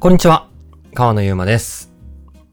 [0.00, 0.48] こんにちは。
[0.92, 1.90] 川野ゆうまです。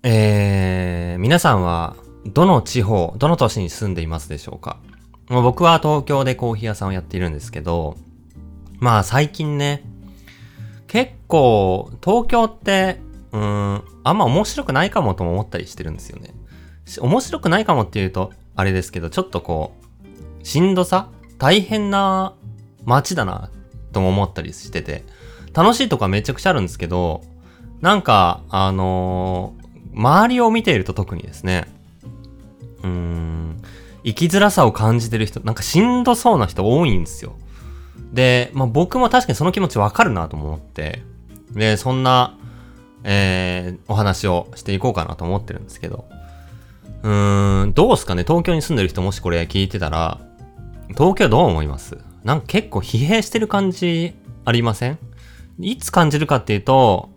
[0.03, 4.79] えー、皆さんは、どの地方、どの都市に住んでいますでしょうか？
[5.27, 7.97] もう僕は東京でコーヒー屋さんをやっているんですけど、
[8.79, 9.83] まあ最近ね、
[10.87, 13.01] 結構、東京って、
[13.33, 16.33] うん、あんま面白くないかもとも思ったりしてるんですよね。
[16.99, 19.73] 面白くないかもっていうと、あれですけど、ちょっとこ
[20.41, 21.09] う、しんどさ？
[21.37, 22.33] 大変な
[22.85, 23.49] 街だな、
[23.91, 25.03] とも思ったりしてて、
[25.53, 27.23] 楽しいとこはめちゃくちゃあるんですけど、
[27.81, 29.61] なんか、あのー
[29.93, 31.67] 周りを見ていると特にですね、
[32.81, 33.61] うーん、
[34.05, 37.33] 生きづらさを感じてる人、なんかしんどそうな人多いんですよ。
[38.13, 41.03] で、まあ僕も確かにその気持ちわかるなと思って、
[41.51, 42.37] で、そんな、
[43.03, 46.05] えー、お話をしていこうかなと思ってるんですけど、
[47.03, 48.23] うーん、どうすかね？
[48.23, 50.21] 東京に住んでる人もしこれ聞いてたら、
[50.91, 51.97] 東京どう思います？
[52.23, 54.13] なんか結構疲弊してる感じ
[54.45, 54.97] ありません？
[55.59, 57.09] いつ感じるかっていうと、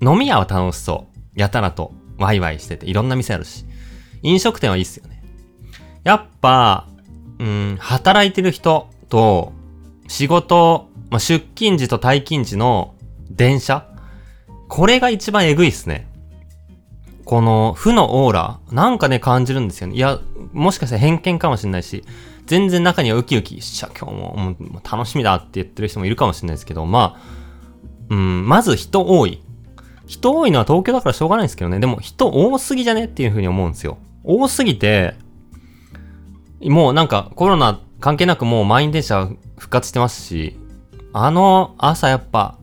[0.00, 1.18] 飲み屋は楽しそう。
[1.38, 3.64] やたらとワイワイしてて、いろんな店あるし。
[4.22, 5.22] 飲食店はいいっすよね。
[6.04, 6.88] やっぱ、
[7.38, 9.52] うん、働いてる人と、
[10.08, 12.94] 仕事、まあ、出勤時と退勤時の
[13.30, 13.86] 電車
[14.68, 16.06] これが一番えぐいっすね。
[17.24, 19.96] この負のオーラ、なんかね感じるんですよね。
[19.96, 20.18] いや、
[20.52, 22.04] もしかしたら偏見かもしれないし、
[22.46, 27.20] 全然中にはウキウキしちゃ今日もも楽しみだって言ってる人もいるかもしれないですけど、まあ、
[28.10, 29.42] うん、まず人多い。
[30.08, 31.78] 人多いのは東京だからしょうがないんですけどね。
[31.78, 33.98] でも人多すぎじゃねっていうふうに思うんですよ。
[34.24, 35.14] 多すぎて、
[36.62, 40.58] もうなんかコロナ関係なくもう満員電車復活してますし、
[41.12, 42.58] あの朝やっぱ、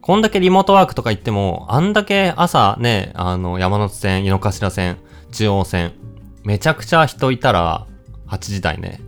[0.00, 4.98] こんだけリモートワークとか言っても、あんだけ朝ね、あの山手線、井の頭線、
[5.32, 5.92] 中央線、
[6.44, 7.86] めちゃくちゃ人いたら、
[8.28, 9.00] 8時台ね。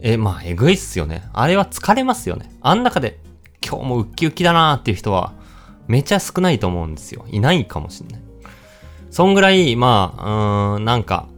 [0.00, 1.28] え、まあ、えぐいっすよね。
[1.32, 2.50] あれは疲れますよね。
[2.60, 3.20] あん中で、
[3.64, 5.32] 今日もウッキウキだなーっていう人は、
[5.88, 7.24] めちゃ少ないと思うんですよ。
[7.30, 8.20] いないかもしんない。
[9.10, 11.28] そんぐらい、まあ、うーん、なんか、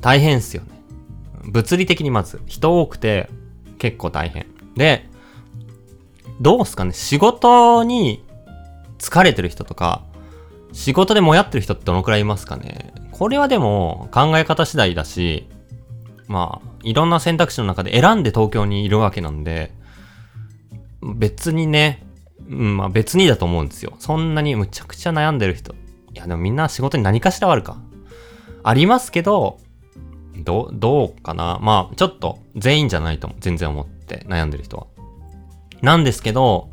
[0.00, 0.68] 大変っすよね。
[1.44, 3.28] 物理的にまず、人多くて、
[3.78, 4.46] 結構大変。
[4.76, 5.08] で、
[6.40, 8.24] どうすかね仕事に
[8.98, 10.02] 疲れてる人とか、
[10.72, 15.48] 仕事でもやってる人ってどのくらいいますかねこれはでも考え方次第だし、
[16.28, 19.72] まあ、いろんな選択肢の中で選んで東京にいるわけなんで、
[21.02, 22.06] 別にね、
[22.48, 23.94] うん、まあ別にだと思うんですよ。
[23.98, 25.72] そんなにむちゃくちゃ悩んでる人。
[25.72, 25.76] い
[26.14, 27.78] やでもみんな仕事に何かしらあるか。
[28.62, 29.58] ありますけど、
[30.44, 33.30] どう、どうかなまあちょっと全員じゃないと。
[33.40, 34.86] 全然思って悩んでる人は。
[35.82, 36.70] なんですけど、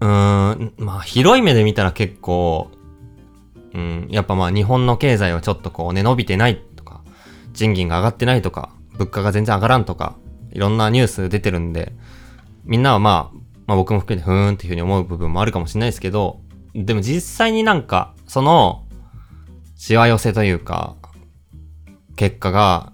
[0.00, 2.70] うーん、まあ広い目で見たら結構、
[3.74, 7.02] うん、やっぱまあ日本の経済はちょっとこうね伸びてないとか、
[7.52, 10.16] 賃金が上がってないとか、物価が全然上がらんとか、
[10.52, 11.92] いろんなニュース出てるんで、
[12.64, 13.36] みんなはまあ、
[13.66, 16.40] まあ僕も含めてふーんっていうふうに思う部分もあるかもしれないですけど、
[16.74, 18.86] でも実際になんか、その、
[19.76, 20.96] しわ寄せというか、
[22.16, 22.92] 結果が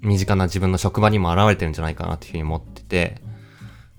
[0.00, 3.22] 身近な自分の職場にも現れてるんじゃないかなっていうふうに思ってて、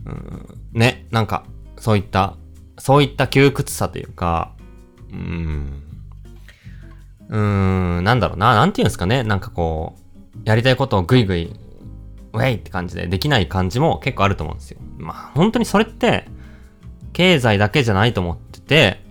[0.05, 1.45] うん、ね、なんか、
[1.77, 2.35] そういった、
[2.77, 4.55] そういった窮屈さというか、
[5.11, 5.83] うーん、
[7.29, 9.95] うーん、なんだろうな、なんていうんですかね、なんかこ
[10.35, 11.55] う、やりたいことをぐいぐい、
[12.33, 14.79] ウェイって感じでできない感じも結構あると思うんですよ。
[14.97, 16.27] まあ、本当にそれって、
[17.13, 19.01] 経済だけじゃないと思ってて、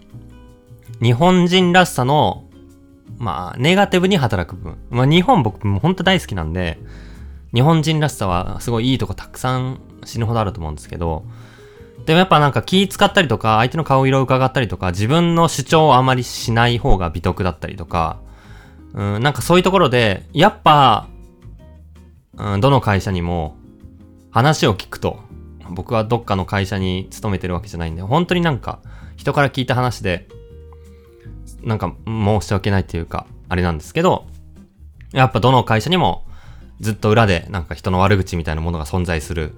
[1.00, 2.44] 日本人らしさの、
[3.18, 4.78] まあ、ネガティブに働く部分。
[4.90, 6.78] まあ、日本僕も本当大好きなんで、
[7.54, 11.24] 日本人らしさはすごいいいとこたくさん死ぬほどあると思うんですけど、
[12.06, 18.20] でもやっぱなんか気使ったりとか、相手の顔色を伺ったりとか、自分の主張をあまりしない方が美徳だったりとか、
[18.94, 21.06] うん、なんかそういうところで、やっぱ、
[22.38, 23.56] うん、どの会社にも
[24.30, 25.20] 話を聞くと、
[25.70, 28.80] 僕はどっかの会社に勤めてるわけじゃないんで、本当になんか
[29.16, 30.28] 人から聞いた話で、
[31.62, 34.26] なんか申し訳ないっていうか、あれなんですけど、
[35.12, 36.24] やっぱどの会社にも
[36.80, 39.54] ずっと裏でなんか人の悪口みたいなものが存在する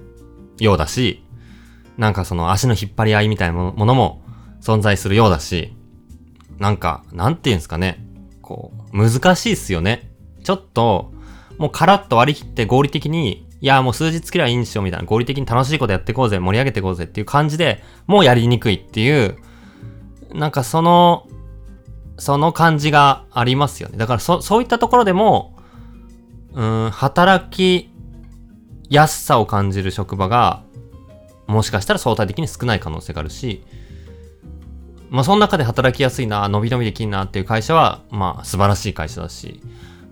[0.59, 1.25] ようだし、
[1.97, 4.23] なんかその足の引っ張り合いみたいなものも
[4.61, 5.77] 存在するようだし、
[6.59, 8.05] なんか、なんて言うんですかね。
[8.43, 10.11] こう、難しいっすよね。
[10.43, 11.14] ちょっと、
[11.59, 19.39] もうカラッと割り切って合理的に、いや、もう数日くらいいいんしよみたいな、合理的に楽しいことやっていこうぜ、盛り上げていこうぜっていう感じで、もうやりにくいっていう、
[20.33, 21.29] なんかその、
[22.19, 23.97] その感じがありますよね。
[23.97, 25.57] だからそ、そういったところでも、
[26.53, 27.91] うん、働き
[28.89, 30.63] やすさを感じる職場が、
[31.47, 33.65] もしかしたら相対的に少ない可能性があるし、
[35.11, 39.61] まあその中で働きやすいな、伸び伸びできんなっていう会社は、まあ素晴らしい会社だし、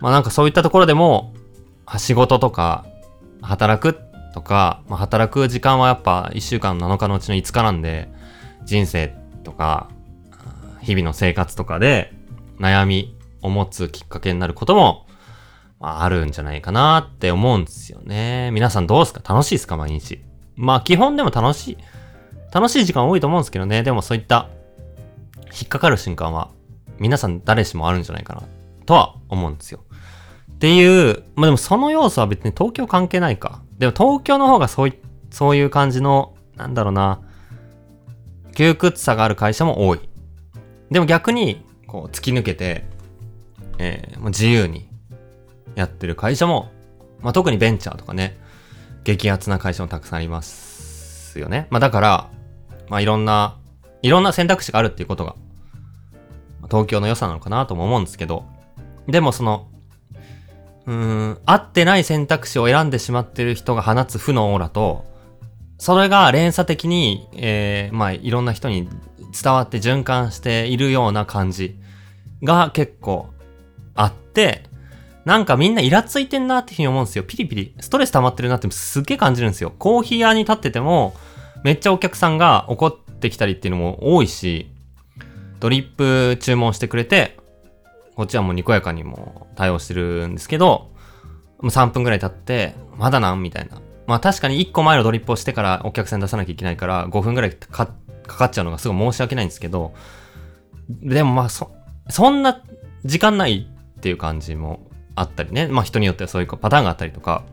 [0.03, 1.33] まあなんかそういったところでも、
[1.97, 2.85] 仕事とか、
[3.41, 3.97] 働く
[4.33, 8.09] とか、まあ働く時間はやっぱ1週間7日のうちの5日なんで、
[8.65, 9.15] 人生
[9.45, 9.89] とか、
[10.81, 12.11] 日々の生活とかで
[12.59, 15.07] 悩みを持つきっかけになることも、
[15.79, 18.51] まあ、あるんじゃないかなって思うんですよね。
[18.51, 19.21] 皆さんどうですか？
[19.33, 19.77] 楽しいですか？
[19.77, 20.21] 毎日。
[20.57, 21.77] まあ基本でも楽しい、
[22.51, 23.83] 楽しい時間多いと思うんですけどね。
[23.83, 24.49] でもそういった
[25.53, 26.49] 引っかかる瞬間は
[26.99, 28.43] 皆さん誰しもあるんじゃないかな
[28.85, 29.79] とは思うんですよ。
[30.63, 33.61] っていう、まあでもその要素は別に東京関係ないか。
[33.79, 34.93] でも東京の方がそうい、
[35.29, 37.19] そういう感じの、なんだろうな、
[38.55, 39.99] 窮屈さがある会社も多い。
[40.89, 42.85] でも逆に、こう、突き抜けて、
[43.77, 44.87] えー、もう自由に
[45.75, 46.71] やってる会社も、
[47.19, 48.37] まあ特にベンチャーとかね、
[49.03, 51.67] 激アツな会社もたくさんありますよね。
[51.71, 52.29] まあだから、
[52.87, 53.57] まあいろんな、
[54.01, 55.35] いろんな選択肢があるっていうことが、
[56.71, 58.45] 東京の良さなのかなとも思うんですけど、
[59.07, 59.67] でもその、
[60.85, 65.05] うん、合ってない選択肢を選んでしまってる人が放つ負のオーラと、
[65.77, 68.87] それが連鎖的に、えー、まあ、いろんな人に
[69.41, 71.79] 伝わって循環しているような感じ
[72.43, 73.29] が結構
[73.95, 74.63] あって、
[75.25, 77.23] なんかみんなイラついてんなってふうに思うんですよ。
[77.23, 77.75] ピリピリ。
[77.79, 79.73] ストレス溜まってるなってすっげえ感じるんですよ。
[79.77, 81.15] コーヒー屋に立ってても、
[81.63, 84.69] めっちゃお客さんが怒ってきたりっていうのも多いし、
[85.61, 87.37] ドリップ注文してくれて、
[88.15, 90.91] こっちはもうにこやかにも対応してるんですけど、
[91.59, 93.81] もう3分くらい経って、まだなんみたいな。
[94.05, 97.93] まあ確かに1個前のドリップをしてからお客さん出さなきゃいけないから5分くらいか
[98.27, 99.93] かっちゃうのがすごい申し訳ないんですけど、
[100.89, 101.71] でもまあそ、
[102.09, 102.61] そんな
[103.05, 103.67] 時間ない
[103.97, 105.67] っていう感じもあったりね。
[105.67, 107.43] まあ人によってはそういうパターンがあったりとか、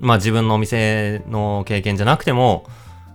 [0.00, 2.66] まあ自分のお店の経験じゃなくても、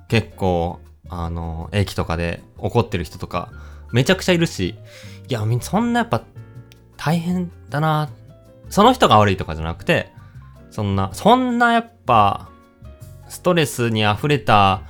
[0.07, 0.79] 結構、
[1.09, 3.51] あの、駅とかで怒ってる人とか、
[3.91, 4.75] めちゃくちゃいるし、
[5.29, 6.23] いや、そんなやっぱ
[6.97, 8.09] 大変だな。
[8.69, 10.11] その人が悪いとかじゃなくて、
[10.71, 12.49] そんな、そんなやっぱ、
[13.29, 14.81] ストレスに溢れた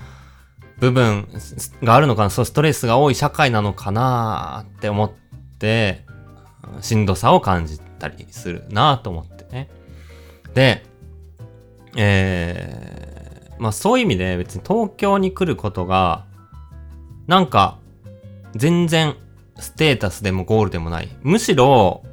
[0.79, 1.27] 部分
[1.83, 5.11] があるのかな、そうストレスが多い社会なのかなって思っ
[5.59, 6.05] て、
[6.81, 9.69] しんどさを感じたりするなと思ってね。
[10.53, 10.83] で、
[11.95, 16.25] えー、まあそういう意味で別に東京に来ることが、
[17.27, 17.79] なんか、
[18.55, 19.15] 全然
[19.59, 21.09] ステータスでもゴールでもない。
[21.21, 22.03] むしろ、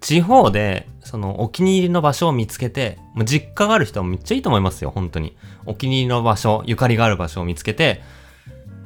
[0.00, 5.36] 地方で、そのお気に入りの場所を見つけて、もう実家がある人はめっちゃいいと思いますよ、本当に。
[5.66, 8.02] お気に入りの場所、ゆかりがある場所を見つけて、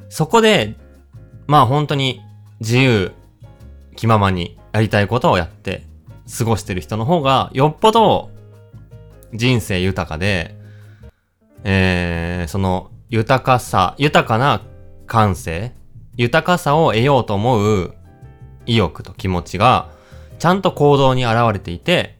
[0.09, 0.75] そこで、
[1.47, 2.21] まあ本当に
[2.59, 3.13] 自由、
[3.95, 5.85] 気ままにやりたいことをやって
[6.37, 8.29] 過ごしてる人の方が、よっぽど
[9.33, 10.55] 人生豊かで、
[11.63, 14.61] えー、その豊かさ、豊かな
[15.07, 15.73] 感性、
[16.17, 17.95] 豊かさを得ようと思う
[18.65, 19.89] 意欲と気持ちが、
[20.39, 22.17] ちゃんと行動に現れていて、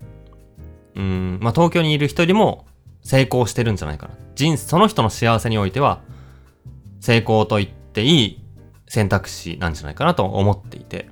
[0.96, 2.66] うん、まあ、東京にいる人よりも
[3.04, 4.16] 成功してるんじゃないかな。
[4.36, 6.02] 人、その人の幸せにおいては、
[7.00, 8.44] 成功と言っていい
[8.88, 11.10] 選択肢なんじゃないかなと思っていて。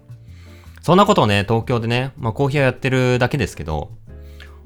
[0.82, 3.92] そんなことをね、東京でね、まあ、コーヒー屋やってるだけですけど、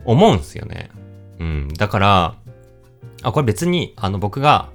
[0.06, 0.92] 思うんすよね。
[1.40, 1.68] うん。
[1.78, 2.36] だから、
[3.24, 4.70] あ、これ別に、あの、僕が、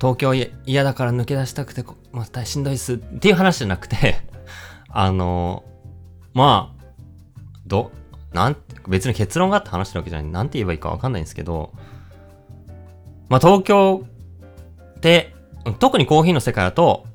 [0.00, 4.20] 東京嫌だから抜け出したくて、まあ、しんどいっすっていう話じゃなくて
[4.90, 5.64] あの、
[6.34, 6.84] まあ、
[7.66, 7.92] ど、
[8.32, 8.56] なん、
[8.88, 10.30] 別に結論があって話してるわけじゃない。
[10.30, 11.72] なんて言えばいいかわかんないんですけど、
[13.28, 14.04] まあ、東京
[14.96, 15.34] って、
[15.78, 17.06] 特にコーヒーの世界だと、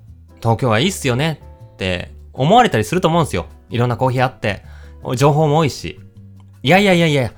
[0.42, 1.42] 東京はいいっすよね
[1.74, 3.46] って思われたりすると思うんですよ。
[3.70, 4.64] いろんなコーヒーあって、
[5.16, 6.00] 情報も多いし。
[6.64, 7.32] いやいやいやいや、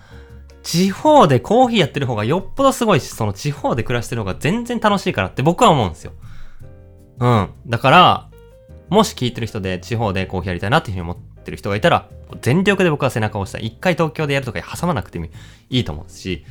[0.63, 6.13] 地方でコーヒーやってる方がよっぽどすごいし、その地方で暮らしてる方が全然楽しいからって僕は思うんですよ。
[7.20, 7.50] うん。
[7.67, 8.29] だから、
[8.89, 12.10] もし聞いてる人で地方でコーヒーやりたいなっていうふうに思ってる人がいたら、
[12.41, 13.67] 全力で僕は背中を押したい。
[13.67, 15.32] 一回東京でやるとか挟まなくてもい
[15.70, 16.46] いと思うし、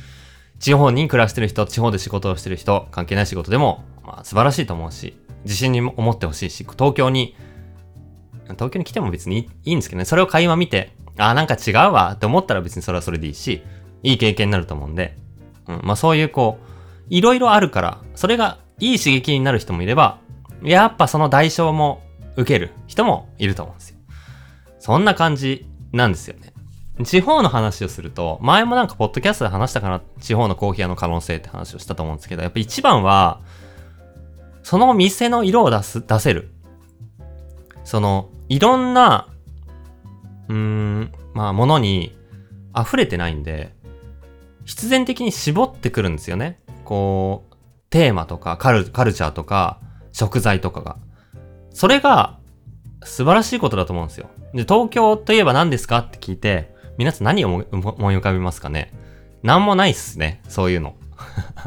[0.59, 7.35] 地方に暮らしてる人、地方で仕事をしてる人、関係ない仕事でも、まあ素晴らしいと思うし、自信に思ってほしいし、東京に、
[8.51, 13.63] 東京に来ても別にいいんですけどね、それを会話見て、ああ、なんか違うわって思ったら別にそれはそれでいいし、
[14.03, 15.17] いい経験になると思うんで、
[15.67, 16.73] うん、まあそういうこう、
[17.09, 20.19] いろいろあるから、それがいい刺激になる人もいれば、
[20.63, 22.01] やっぱその代償も
[22.35, 23.97] 受ける人もいると思うんですよ。
[24.79, 26.53] そんな感じなんですよね。
[27.03, 33.39] 地方の話をすると、前もなんかポッドキャストで話したかな、地方のコーヒー屋の可能性って話をしたと思うんですけど、やっぱ一番は、
[34.61, 36.51] その店の色を出す、出せる。
[37.83, 39.27] その、いろんな、
[40.49, 42.15] うーん、まあ、ものに
[42.77, 43.73] 溢れてないんで、
[44.65, 46.59] 必然的に絞ってくるんですよね。
[46.85, 47.55] こう、
[47.89, 49.79] テーマとかカルカルチャーとか
[50.11, 50.97] 食材とかが。
[51.71, 52.37] それが
[53.03, 54.29] 素晴らしいことだと思うんですよ。
[54.53, 58.93] で、東京といえば何ですかって聞いて、皆さん何を思い浮かびますかね
[59.41, 60.41] 何もないっすね。
[60.47, 60.95] そういうの。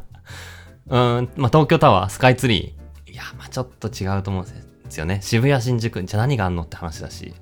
[0.88, 3.12] うん、まあ、東京タワー、スカイツリー。
[3.12, 4.52] いや、まあ、ちょっと違うと思うんで
[4.88, 5.18] すよね。
[5.20, 7.34] 渋谷、新宿、じゃあ何があんのって話だし。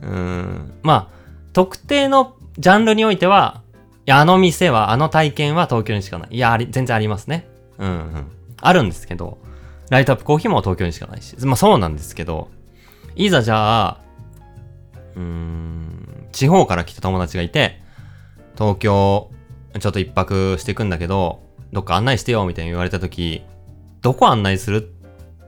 [0.00, 0.72] うん。
[0.82, 1.08] まあ、
[1.52, 3.61] 特定のジャンルにおいては、
[4.06, 6.28] や、あの店は、あの体験は東京にしかない。
[6.32, 7.48] いや、あり、全然ありますね。
[7.78, 8.26] うんうん。
[8.60, 9.38] あるんですけど、
[9.90, 11.36] ライトアップコーヒーも東京にしかないし。
[11.44, 12.48] まあそうなんですけど、
[13.14, 14.00] いざじゃあ、
[15.14, 17.80] うーん、地方から来た友達がいて、
[18.56, 19.30] 東京、
[19.78, 21.42] ちょっと一泊していくんだけど、
[21.72, 23.42] どっか案内してよ、みたいに言われた時、
[24.00, 24.80] どこ案内するっ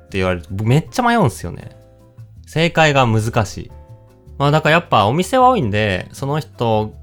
[0.09, 1.77] て言われると、めっちゃ迷うんすよね。
[2.47, 3.73] 正解が難しい。
[4.39, 6.95] まあだからやっぱお店は多いんで、その人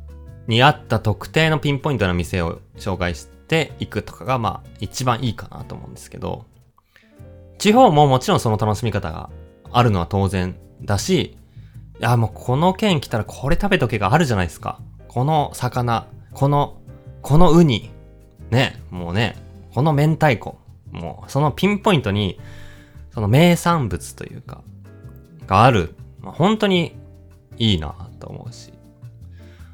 [0.47, 6.45] に合った特定のピンポイントな店を紹介していくとかがまあ一番いいかなと思うんですけど、
[7.57, 9.29] 地方ももちろんその楽しみ方が
[9.71, 11.37] あるのは当然だし、
[11.99, 14.79] いやもうこの県来たらこれ食べとけがあるじゃないですか。
[15.07, 16.77] この魚、この、
[17.21, 17.91] このウニ、
[18.49, 19.35] ね、もうね、
[19.73, 20.57] この明太子、
[20.91, 22.39] もうそのピンポイントに、
[23.13, 24.63] その名産物というか、
[25.47, 25.95] がある。
[26.21, 26.95] まあ、本当に
[27.57, 28.73] いいなと思うし。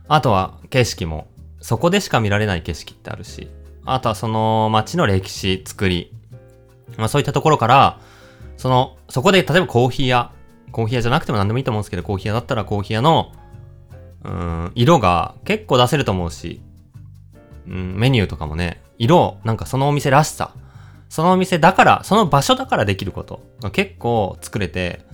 [0.07, 1.27] あとは景色も、
[1.59, 3.49] そこでしか見られない景色ってあるし、
[3.85, 6.13] あとはその街の歴史、作り、
[6.97, 7.99] まあそういったところから、
[8.57, 10.31] その、そこで例えばコーヒー屋、
[10.71, 13.31] コーヒー屋じゃなくても何でもいいと思うんですけど、コーヒー屋だったらコーヒー屋の、
[14.23, 16.61] うん、色が結構出せると思うし、
[17.67, 20.53] うん、メニューとかもね、色、なんかそのお店らしさ、
[21.09, 23.41] そのお店だから、その場所だからできること。
[23.61, 25.05] が結構作れて、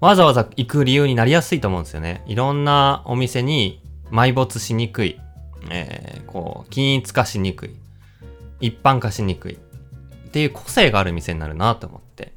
[0.00, 2.22] わざわざ行く理由になりやすいと思うんですよね。
[2.26, 5.20] いろんなお店に埋没しにくい、
[5.70, 7.76] えー、こう、均一化しにくい、
[8.60, 9.56] 一般化しにくいっ
[10.30, 12.32] ていう個性がある店になるなと思って。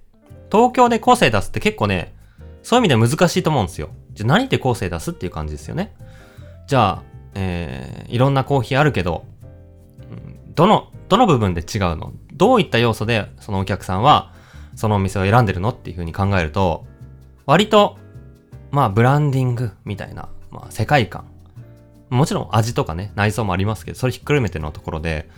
[0.51, 2.13] 東京で個性出すって結構ね、
[2.63, 3.89] そういう意味では難しいと思うんですよ。
[4.13, 5.95] じゃあ何で個性出すっていう感じですよね。
[6.67, 7.03] じゃあ、
[7.35, 9.25] えー、いろんなコーヒーあるけど、
[10.55, 12.11] どの、どの部分で違うの？
[12.33, 14.33] どういった要素でそのお客さんは
[14.75, 16.85] そのお店を選んでるのっていう風に考えると、
[17.45, 17.97] 割と、
[18.71, 21.25] まあブランディングみたいな、まあ世界観。
[22.09, 25.29] もちろん味とかね、内装もありますけど、それひっくるめてのところで、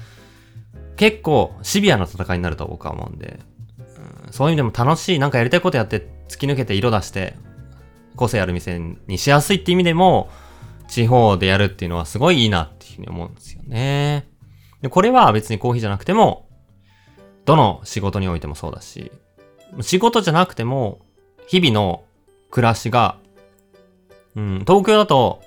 [0.96, 3.40] 結構シビアな戦いになると僕は思うんで、
[3.80, 7.36] うん、そういう意味でも楽しい、なんかやりたいことやって突き抜けて色出して、
[8.16, 10.30] 個性ある店にしやすいって意味でも、
[10.88, 14.28] 地方でやるっていうのはすごいいいなっていうふうに思うんですよね。
[14.82, 16.50] で、これは別にコーヒーじゃなくても、
[17.46, 19.12] どの仕事においてもそうだし、
[19.82, 21.00] 仕事じゃなくても、
[21.48, 22.04] 日々の
[22.50, 23.18] 暮らしが、
[24.36, 25.42] うん、東京だと、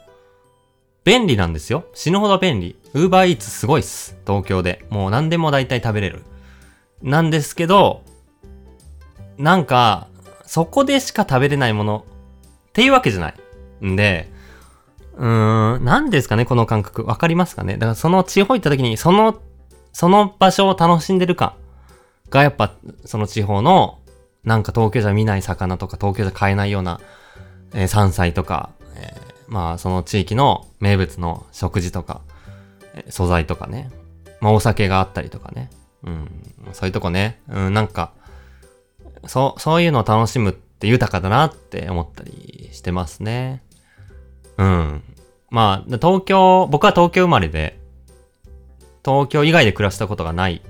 [1.04, 1.84] 便利なんですよ。
[1.94, 2.76] 死ぬほど便利。
[2.94, 4.16] ウーバーイーツすごいっす。
[4.26, 4.84] 東京で。
[4.88, 6.22] もう何でも大体食べれる。
[7.02, 8.02] なんですけど、
[9.36, 10.08] なんか、
[10.46, 12.04] そこでしか食べれないもの
[12.68, 13.86] っていうわけじゃない。
[13.86, 14.30] んで、
[15.16, 17.04] うーん、何ですかね、この感覚。
[17.04, 19.40] わかりますかねだからその地方行った時に、その、
[19.92, 21.54] その場所を楽しんでるか
[22.30, 22.72] がやっぱ、
[23.04, 23.98] その地方の
[24.44, 27.00] なんか東京じゃ見ない魚とか東京じゃ買えないような、
[27.74, 28.70] えー、山菜とか、
[29.48, 32.20] まあその地域の名物の食事とか、
[33.08, 33.90] 素材とかね。
[34.40, 35.70] まあお酒があったりとかね。
[36.04, 36.30] うん。
[36.72, 37.40] そういうとこね。
[37.48, 38.12] うん、なんか、
[39.26, 43.62] そう、そういうのを楽しむって豊かだなって思ったりしてますね。
[44.58, 45.02] うん。
[45.50, 47.78] まあ、東京、僕は東京生まれで、
[49.04, 50.62] 東京以外で暮らしたことがない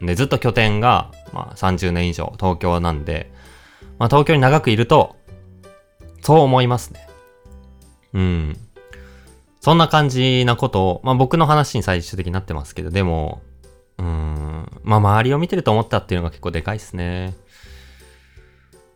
[0.00, 3.32] で、ずっと拠点が、まあ、30年以上東京なんで、
[3.98, 5.16] まあ、東京に長くいると、
[6.22, 7.05] そう思いますね。
[8.16, 8.56] うん。
[9.60, 13.42] そんな感じなことを、まあ、僕の話に最終的になってますけど、でも、
[13.98, 17.34] うん、まあ、周りを見てると思ったっていうのが結構でかいっすね。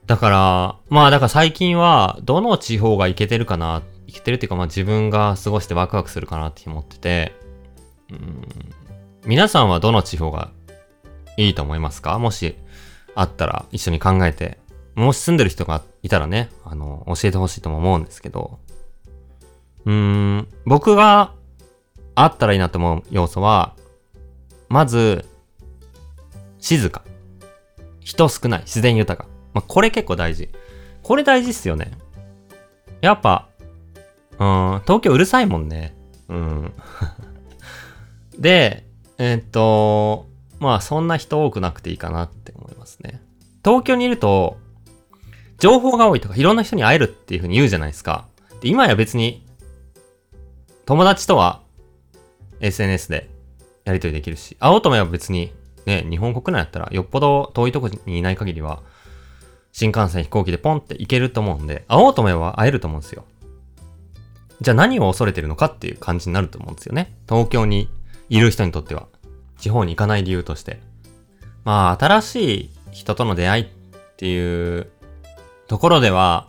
[0.07, 7.35] だから、まあ、だから最近は、どの地方が行けてるかな、行けてるっていうか、まあ、自分が過ごしてワクワクするかなって思ってて、
[8.11, 8.45] うん、
[9.25, 10.51] 皆さんはどの地方が
[11.37, 12.19] いいと思いますか？
[12.19, 12.57] もし
[13.15, 14.59] あったら一緒に考えて、
[14.95, 18.59] もし住んでる人がいたらね、あの、教えてほしいとも思うんですけど、
[19.87, 21.33] うん、僕が
[22.15, 23.75] あったらいいなと思う要素は、
[24.69, 25.25] まず、
[26.59, 27.03] 静か。
[28.01, 28.61] 人少ない。
[28.63, 29.29] 自然豊か。
[29.53, 30.51] まあ、これ結構大事。
[31.03, 31.93] これ大事っすよね。
[33.01, 33.49] やっぱ、
[34.39, 35.95] うん、東京うるさいもんね。
[36.29, 36.73] うん。
[38.39, 38.87] で、
[39.19, 40.27] えー、っと、
[40.61, 43.23] まあそんな人多くなくていいかなって思いますね。
[43.65, 44.59] 東京にいると、
[45.59, 48.27] 情報が多いとかいろんな人に会えるっていう風に言うじゃないですか。
[48.61, 49.47] で、今や別に、
[50.91, 51.61] 友達とは
[52.59, 53.31] SNS で
[53.85, 55.53] やり取りできるし、会おうと思えば別に、
[55.87, 58.83] ね、日本国内だったらよっぽど遠いとこにいない限りは、
[59.71, 63.25] 新幹線飛行機でポンって行けると思うんで、会おうと思えば会えると思うんですよ。
[64.63, 67.15] じゃあ何を恐れてるのかっていう感じになると思うんですよね。
[67.29, 67.89] 東京に
[68.29, 69.07] いる人にとっては。
[69.59, 70.81] 地方に行かない理由として。
[71.63, 73.67] まあ、新しい人との出会いっ
[74.17, 74.91] ていう
[75.69, 76.49] ところでは、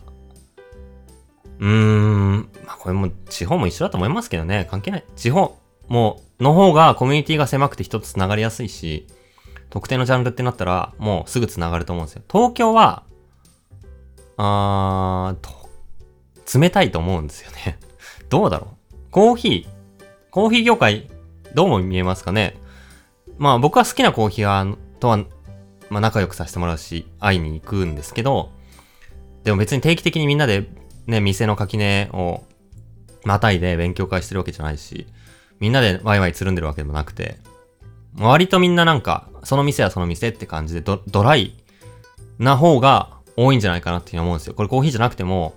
[1.62, 5.04] うーん、まあこれも地方も一緒だと思いますけどね、関係ない。
[5.14, 9.06] 地方も、の方がコミュニティが狭くて人と繋がりやすいし、
[9.70, 12.22] 特定のジャンルってなったら、もうすぐ繋がると思うんですよ。
[12.28, 13.04] 東京は、
[14.36, 17.78] あーと、冷たいと思うんですよね。
[18.28, 20.02] どうだろうコーヒー、
[20.32, 21.08] コーヒー業界、
[21.54, 22.56] どうも見えますかね
[23.38, 25.18] まあ僕は好きなコーヒーは、とは、
[25.90, 28.50] まあ仲良くさせてもらうし、会いに行くんですけど、
[29.44, 32.44] でも別に定期的にみんなでね、店の垣根を
[33.24, 35.06] またいで勉強会してるわけじゃないし、
[35.60, 37.38] みんなでワイワイつるんでるわけでもなくて、
[38.18, 41.56] 割とみんななんか、その店はその店って感じでドドライ
[42.38, 44.54] な方が多いんじゃないかなっていうふうに思うんですよ。
[44.54, 45.54] これコーヒーじゃなくても、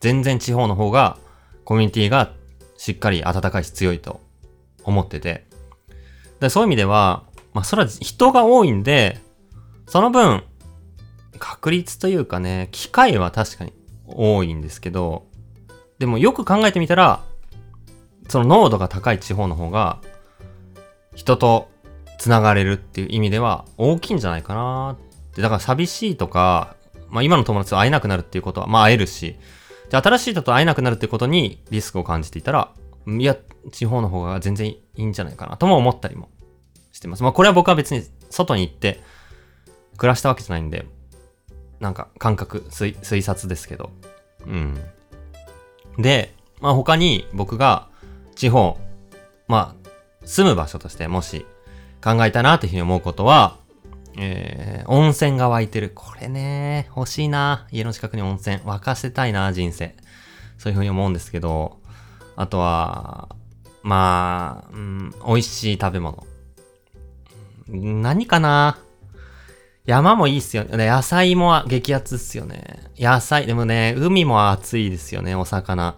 [0.00, 1.18] 全然地方の方が
[1.64, 2.32] コミュニティが
[2.76, 4.20] しっかり温かいし強いと
[4.82, 5.46] 思ってて。
[6.40, 9.20] でそういう意味では、まあそれは人が多いんで、
[9.86, 10.42] その分、
[11.38, 13.72] 確率というかね、機会は確かに
[14.06, 15.26] 多いんですけど、
[15.98, 17.22] でもよく考えてみたら、
[18.28, 20.00] その濃度が高い地方の方が、
[21.14, 21.68] 人と
[22.18, 25.42] 繋がれるっていう意味では大きいんじゃないかなって。
[25.42, 26.76] だから寂しいとか、
[27.08, 29.36] まあ今の友達と会えなくなるっていうことは、まあ会えるし、
[29.90, 32.72] で、新しい人と会えなくなるっていうことにリスクを感じていたら、
[33.06, 33.36] いや、
[33.70, 36.30] 地方の方が全然いいんじゃないかなとも思ったりも
[36.92, 37.22] してます。
[37.22, 39.00] まあこれは僕は別に外に行って
[39.96, 40.86] 暮らしたわけじゃないんで、
[41.84, 43.90] なんか感覚、推推察ですけど。
[44.46, 44.74] うん。
[45.98, 47.88] で、まあ他に僕が
[48.34, 48.78] 地方、
[49.48, 51.44] まあ住む場所としてもし
[52.02, 53.58] 考えたなっていうふうに思うことは、
[54.16, 55.92] えー、温泉が湧いてる。
[55.94, 57.68] これね、欲しいな。
[57.70, 58.56] 家の近くに温泉。
[58.56, 59.94] 沸かせたいな、人生。
[60.56, 61.80] そういうふうに思うんですけど、
[62.34, 63.28] あとは、
[63.82, 66.24] まあ、うん、美味しい食べ物。
[67.68, 68.78] 何かな
[69.86, 70.88] 山もいいっすよね。
[70.88, 72.90] 野菜も激アツっすよね。
[72.98, 75.96] 野菜、でもね、海も暑いですよね、お魚。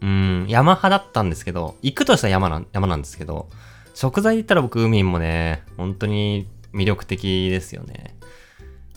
[0.00, 3.48] うん、山派だったんですけど、行くとしたら山な山なんですけど、
[3.94, 8.16] 食材で言ったら僕海もね、本当に魅力的ですよね。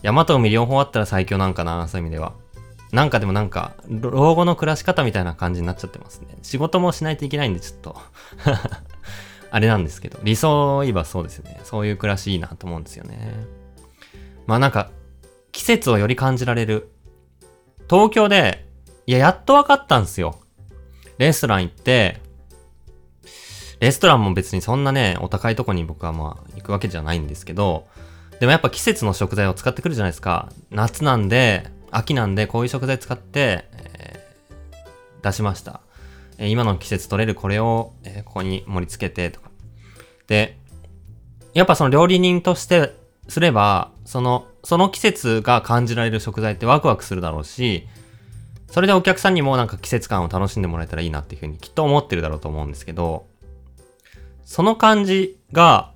[0.02, 2.32] 山と海両方あったら最強なんかな、そういう意味では。
[2.90, 6.36] なんかでもなんか、老後の暮らし方みたいな感じになっちゃってますね。
[6.42, 7.96] 仕事もしないといけないんでちょっと
[9.54, 11.60] あれなんですけど、理想を言えばそうですよね。
[11.62, 13.34] そういう暮らしいいなと思うんですよね。
[14.46, 14.90] まあなんか、
[15.52, 16.90] 季節をより感じられる。
[17.88, 18.66] 東京で、
[19.06, 20.40] いや、やっと分かったんですよ。
[21.18, 22.22] レストラン行って、
[23.78, 27.86] レストランも別にそんなね、お高いとこに僕はまあ行くわけじゃないんですけど、
[28.40, 30.50] でもやっぱ季節の食材を使ってくるじゃないですか。
[30.70, 35.82] 夏なんで、秋なんでこういう食材使って、えー、出しました。
[36.42, 39.50] え、今の季節取れるこれを、え、ここに盛り付けてとか。
[40.26, 40.58] で、
[41.54, 42.96] やっぱその料理人として
[43.28, 47.86] すれば、その、その季節が感じられる食材ってワクワクするだろうし、
[48.66, 53.26] それでお客さんにもなんか季節感を楽しんでもらえたらいいなっていうふうにきっと思ってるだろうと思うんですけど、
[54.44, 55.92] その感じが、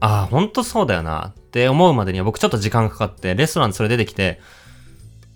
[0.00, 4.40] ああ、ほんとそうだよなって思うまでには僕ちょっと時間かかって、レストランでそれ出てきて、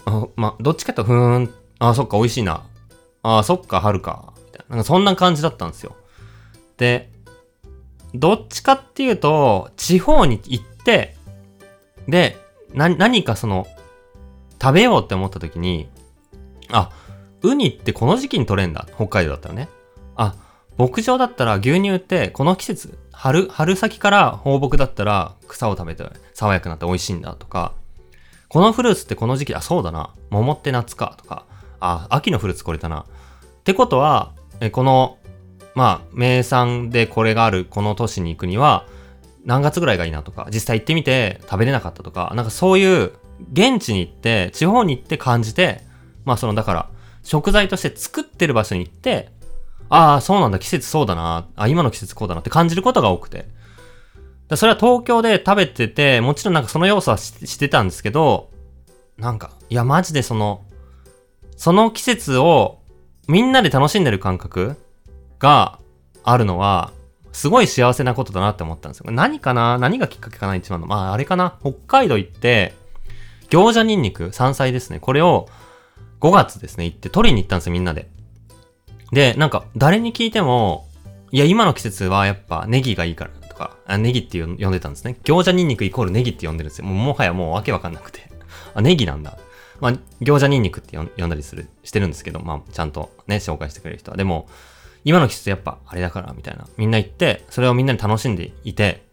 [0.06, 2.64] あまあ、どっちかとふーん、ああ、そっか、美味しいな。
[3.22, 4.33] ああ、そっか、春か。
[4.68, 4.76] な。
[4.76, 5.96] んかそんな感じだったんですよ。
[6.76, 7.10] で、
[8.14, 11.16] どっちかっていうと、地方に行って、
[12.08, 12.36] で、
[12.72, 13.66] な、何かその、
[14.60, 15.88] 食べようって思った時に、
[16.70, 16.90] あ、
[17.42, 18.86] ウニってこの時期に取れんだ。
[18.96, 19.68] 北海道だったらね。
[20.16, 20.34] あ、
[20.76, 27.72] 牧場だったら牛乳ってこの季節、春、春先から放牧だったら草を食べて爽やかになって美味しいんだとか、
[28.48, 30.14] このフルーツってこの時期、あ、そうだな。
[30.30, 31.44] 桃って夏かとか、
[31.80, 33.00] あ、秋のフルーツこれだな。
[33.00, 33.04] っ
[33.64, 34.32] てことは、
[34.64, 35.18] えこの、
[35.74, 38.86] まあ、名産でこれがあるこの都市に行くには、
[39.44, 43.12] 何月ぐらいがいいなとか、実際行ってみて食べれなかったとか、なんかそういう
[43.52, 45.82] 現地に行って、地方に行って感じて、
[46.24, 46.88] まあその、だから、
[47.22, 49.32] 食材として作ってる場所に行って、
[49.90, 53.48] ああ、そうなんだ、季節そうだな、あ、今の季節こうだなって感じることが多くて。
[54.56, 58.50] それは東京で食べてて、もちろんなんかその要素はしてたんですけど、
[59.18, 60.64] なんか、いや、マジでその、
[61.56, 62.80] その季節を
[63.28, 64.76] みんなで楽しんでる感覚
[65.38, 65.78] が
[66.22, 66.92] あるのは、
[67.32, 69.10] すごい幸せなことだなって思ったんですよ。
[69.10, 69.78] 何かな？
[69.78, 70.86] 何がきっかけかな一番の。
[70.86, 71.58] まあ、あれかな？
[71.60, 72.74] 北海道行って、
[73.50, 75.00] 餃子ニンニク、山菜ですね。
[75.00, 75.48] これを
[76.20, 78.08] 5月ですね、行って取りに行ったんですよ、みんなで。
[79.12, 80.88] で、なんか、誰に聞いても、
[81.30, 85.16] いや、今の季節はやっぱネギがいいからとか、あネギって呼んでたんですね。
[85.24, 86.86] 餃子ニンニクイコールネギって呼んでるんですよ。
[86.86, 88.30] もうもはやもうわけわかんなくて。
[88.74, 89.38] あ、ネギなんだ。
[89.80, 94.16] まあ、餃子ニンニクって呼んだりする、してるんですけど、まあ、ちゃんとね、紹介してくれる人は。
[94.16, 94.48] でも、
[95.04, 96.66] 今の季節やっぱあれだから、みたいな。
[96.76, 99.04] みんな行って、それをみんなに楽しんでいて、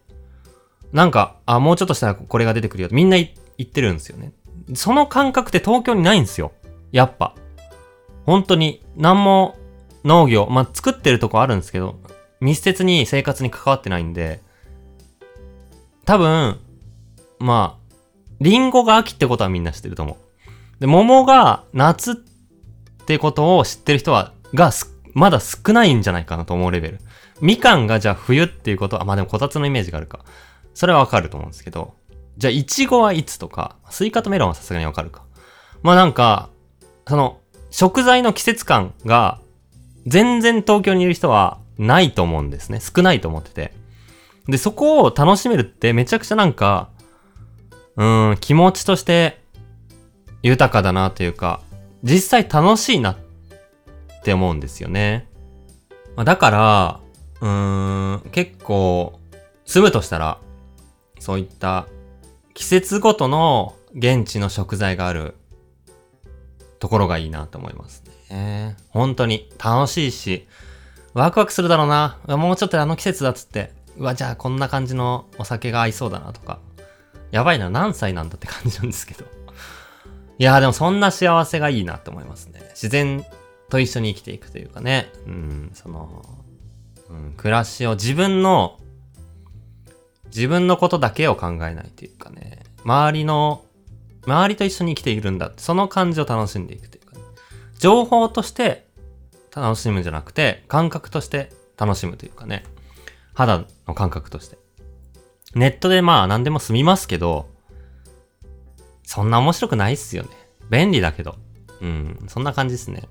[0.92, 2.88] なんか、あ、もうちょっとしたらこれが出てくるよ。
[2.92, 4.32] みんな言ってるんですよね。
[4.74, 6.52] その感覚って東京にないんですよ。
[6.92, 7.34] やっぱ。
[8.24, 9.56] 本当に、何も
[10.04, 12.00] 農業、まあ、作ってるとこあるんですけど、
[12.40, 14.40] 密接に生活に関わってないんで、
[16.04, 16.58] 多分、
[17.38, 17.94] まあ、
[18.40, 20.16] リンゴが秋ってことはみんな知ってると思う。
[20.82, 22.14] で、桃が夏っ
[23.06, 24.72] てことを知ってる人は、が
[25.14, 26.98] まだ少ないんじゃないかなと思うレベル。
[27.40, 30.24] みかんがじゃあ冬っていうことは、まあでもこたつのイメージがあるか。
[30.74, 31.94] それはわかると思うんですけど、
[32.36, 35.22] じゃあいちごはいつとか、スイカとメロンはさすがにわかるか。
[35.84, 36.50] まあなんか、
[37.06, 37.38] その、
[37.70, 39.38] 食材の季節感が、
[40.08, 42.80] 全然東京にいる人はないと思うんですね。
[42.80, 43.72] 少ないと思ってて。
[44.48, 46.88] で、そこを楽しめるってめちゃくちゃなんか、
[47.94, 49.41] うん、気持ちとして
[50.42, 51.60] 豊かだなというか、
[52.02, 53.16] 実際楽しいなっ
[54.24, 55.28] て思うんですよね。
[56.16, 57.00] ま、だから、
[57.40, 59.18] うーん、結構、
[59.64, 60.38] 住むとしたら、
[61.18, 61.86] そういった
[62.54, 65.36] 季節ごとの現地の食材がある
[66.80, 68.76] ところがいいなと思いますね。
[68.88, 70.48] 本当に楽しいし、
[71.14, 72.18] ワクワクするだろうな。
[72.26, 76.58] もうちょっとあの季節だっつって、うわ、じゃあこんな感じのお酒が合いそうだなとか。
[77.30, 79.24] やばいな、何歳なんだって感じなんですけど。
[80.38, 82.60] いやでもそんな幸せがいいなと思いますね。
[82.70, 83.24] 自然
[83.68, 85.10] と一緒に生きていくというかね。
[85.26, 86.22] うん、その、
[87.08, 88.78] うん、暮らしを自分の、
[90.26, 92.64] 自分のことだけを考えないというかね。
[92.84, 93.64] 周りの、
[94.26, 97.22] 周りと一緒に生きているんだって、その感じを楽しんでいくというか、ね、
[97.78, 98.86] 情報として
[99.54, 102.64] 楽しむんじゃなくて、感覚として楽しむというかね。
[103.34, 104.58] 肌の感覚として。
[105.54, 107.48] ネットでまあ何でも済みますけど、
[109.04, 110.30] そんな面白くないっすよね。
[110.70, 111.36] 便利だけど。
[111.80, 113.02] うん、そんな感じですね。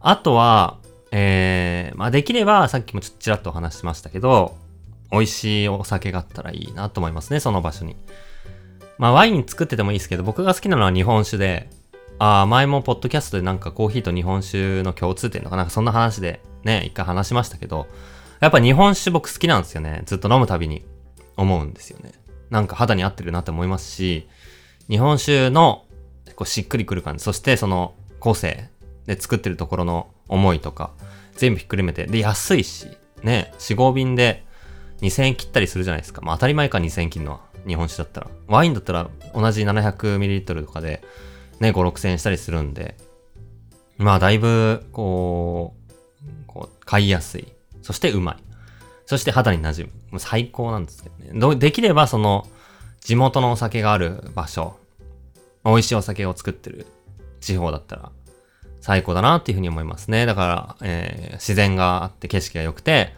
[0.00, 0.78] あとは、
[1.10, 4.56] えー、まあできればさっきもちょっとちらっとお話しましたけど、
[5.10, 7.96] 美味しいお酒があったらいいなと思いますね、その場所に。
[8.98, 11.68] まあワイン作っててもいいですけど、僕が好きなのは日本酒で、
[12.18, 17.86] ああ、前もポッドキャストでなんかコーヒーと日本酒の共通点とかなんかそんな話でね、一回話しましたけど、
[18.40, 20.02] やっぱ日本酒僕好きなんですよね。
[20.06, 20.84] ずっと飲むたびに
[21.36, 22.12] 思うんですよね。
[22.50, 24.28] なんか肌に合ってるなって思いますし、
[24.88, 25.84] 日本酒の
[26.34, 28.68] こうしっくりくる感じ、そしてその個性
[29.06, 30.90] で作ってるところの思いとか、
[31.36, 32.88] 全部ひっくるめて、で、安いし、
[33.22, 34.44] ね、4、5瓶で
[35.00, 36.22] 2000円切ったりするじゃないですか。
[36.22, 37.40] まあ当たり前か2000円切るのは。
[37.66, 38.28] 日本酒だったら。
[38.46, 41.02] ワインだったら同じ 700ml とかで、
[41.58, 42.96] ね、5、6000円したりするんで、
[43.98, 47.48] まあだいぶ、こう、こう、買いやすい。
[47.82, 48.36] そしてうまい。
[49.06, 49.92] そして肌に馴染む。
[50.12, 51.56] もう最高なんですけどね。
[51.56, 52.46] できればその、
[53.06, 54.76] 地元のお酒がある場所、
[55.64, 56.86] 美味しいお酒を作ってる
[57.40, 58.10] 地方だったら、
[58.80, 60.26] 最高だなっていうふうに思いますね。
[60.26, 63.14] だから、えー、自然があって景色が良くて、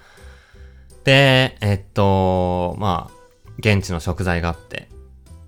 [1.05, 4.91] で、えっと、まあ、現地の食材があって、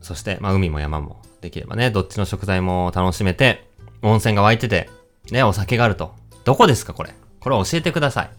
[0.01, 3.69] そして、まあ、海も山もできればね、どっちの食材も楽しめて、
[4.01, 4.89] 温泉が湧いてて、
[5.31, 6.15] ね、お酒があると。
[6.45, 7.13] どこですか、これ？
[7.41, 8.31] これ教えてください。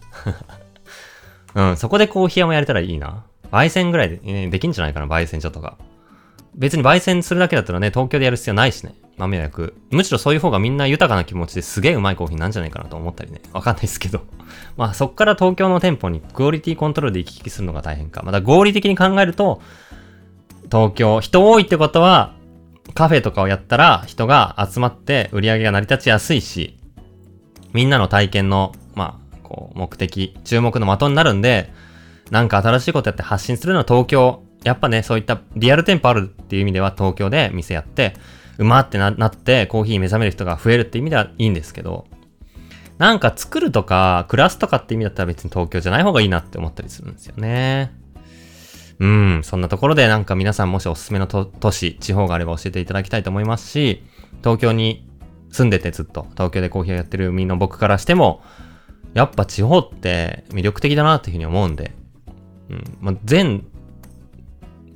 [1.54, 3.24] うん、そこでコーヒー屋もやれたらいいな。
[3.52, 5.78] 焙煎ぐらいで、ね、できんじゃないかな、焙煎所とか。
[6.54, 8.94] 別に焙煎するだけだったらね、東京でやる必要ないしね。
[9.16, 9.74] 豆を焼く。
[9.90, 13.40] むしろそういう方がみんな豊かな気持ちですげえうまいコーヒーなんじゃないかなと思ったりね。
[13.52, 14.22] わかんないですけど。
[14.76, 18.22] まあそっから東京の店舗にクオリティコントロールで行き来するのが大変か。
[18.22, 19.60] また合理的に考えると、
[20.70, 22.34] 東京、人多いってことは、
[22.94, 26.78] カフェとかをやったら人が集まって売り上げが成り立ちやすいし、
[27.72, 31.72] みんなの体験の、まあ、こう、目的、注目の的になるんで、
[32.30, 38.14] なんか新しいことやって発信するのは東京、やっぱね、そういったリアル店舗あるっていう意味では東京で店やって、
[38.58, 42.06] うまってなってコーヒー目覚める人が増えるって意味ではいいんですけど、
[42.98, 47.92] なんか作るとか暮らすとかって意味だったら別に東京じゃない方がいいなって思ったりするんですよね。
[49.00, 54.04] うん、そんなところでなんか皆さんもしおすすめの都市、地方があれば教えていただきたいと思いますし、
[54.44, 55.08] 東京に
[55.50, 58.42] 住んでてずっと東京でコーヒーをやってる身の僕からしても、
[59.14, 61.92] やっぱ地方って魅力的だなっていうふうに思うんで、
[62.70, 63.66] うん、まあ、全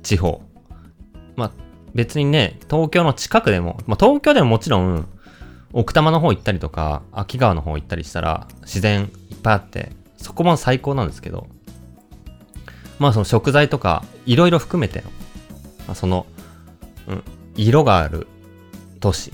[0.07, 0.41] 地方、
[1.35, 1.51] まあ、
[1.93, 5.05] 別にね、東京の近くでも、まあ、東京でももちろん、
[5.73, 11.47] 奥多摩の方行ったりとか、秋川の方行ったりしたら、自然いっぱいあって、そこも最高なんですけど、
[12.99, 15.09] まあその食材とか、いろいろ含めての、
[15.87, 16.25] まあ、その、
[17.07, 17.23] うん、
[17.57, 18.27] 色がある
[19.01, 19.33] 都市、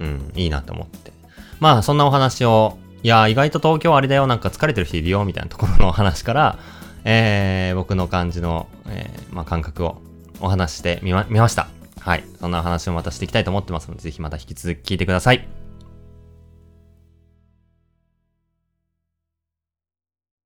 [0.00, 1.12] うん、いいなと思って。
[1.60, 6.58] まあそんなお話をいや、意外と東京あれだよ、なんか疲れてる人いるよ、みたいなところの話から、
[7.04, 10.00] えー、僕の感じの、えー、まあ、感覚を
[10.40, 11.68] お話してみま、見ました。
[12.00, 12.24] はい。
[12.40, 15.61] そんな話をまたしていきたいと思ってますので、ぜひまた引き続き聞いてください。